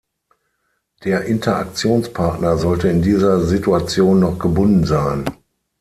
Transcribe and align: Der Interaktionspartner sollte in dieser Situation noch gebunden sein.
Der 1.03 1.25
Interaktionspartner 1.25 2.57
sollte 2.57 2.87
in 2.87 3.03
dieser 3.03 3.39
Situation 3.41 4.19
noch 4.21 4.39
gebunden 4.39 4.83
sein. 4.83 5.25